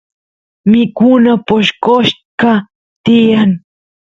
mikuna 0.71 1.31
poshqoshqa 1.47 2.51
tiyan 3.03 3.51